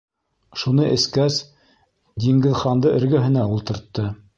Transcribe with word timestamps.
Шуны 0.61 0.87
эскәс, 0.95 1.39
Диңгеҙханды 2.27 2.99
эргәһенә 3.01 3.51
ултыртты: 3.57 4.13